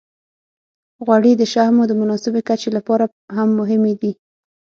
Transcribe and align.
غوړې 1.05 1.33
د 1.37 1.43
شحمو 1.53 1.83
د 1.87 1.91
مناسبې 2.01 2.41
کچې 2.47 2.69
لپاره 2.77 3.05
هم 3.35 3.47
مهمې 3.59 3.93
دي. 4.01 4.11